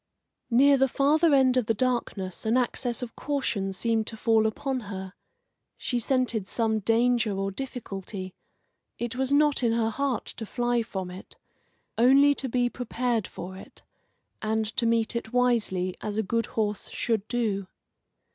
[0.49, 4.79] Near the farther end of the darkness an access of caution seemed to fall upon
[4.89, 5.13] her.
[5.77, 8.33] She scented some danger or difficulty;
[8.97, 11.35] it was not in her heart to fly from it
[11.99, 13.83] only to be prepared for it,
[14.41, 17.67] and to meet it wisely, as a good horse should do.